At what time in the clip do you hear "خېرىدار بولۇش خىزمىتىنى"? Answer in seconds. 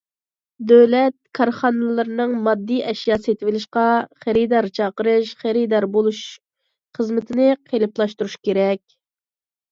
5.43-7.47